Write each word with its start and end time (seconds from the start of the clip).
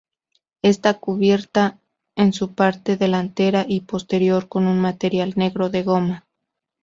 Está 0.63 0.95
cubierta 0.99 1.77
en 2.15 2.33
su 2.33 2.55
parte 2.55 2.97
delantera 2.97 3.65
y 3.67 3.81
posterior 3.81 4.49
con 4.49 4.65
un 4.65 4.79
material 4.79 5.33
negro, 5.35 5.69
de 5.69 5.83
goma. 5.83 6.25